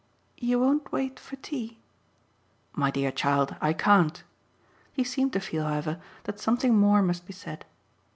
[0.39, 1.77] "You won't wait for tea?"
[2.73, 4.23] "My dear child, I can't."
[4.93, 7.65] He seemed to feel, however, that something more must be said.